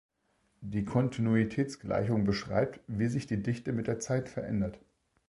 Die 0.61 0.83
Kontinuitätsgleichung 0.83 2.23
beschreibt, 2.23 2.79
wie 2.87 3.05
sich 3.05 3.27
die 3.27 3.43
Dichte 3.43 3.71
mit 3.71 3.85
der 3.85 3.99
Zeit 3.99 4.29
verändert. 4.29 4.79